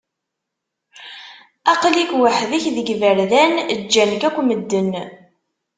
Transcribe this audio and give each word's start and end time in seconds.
Aql-ik 1.71 2.11
weḥd-k 2.21 2.65
deg 2.75 2.87
iberdan, 2.95 3.53
ǧǧan-k 3.81 4.23
akk 4.27 4.37
medden. 4.43 4.91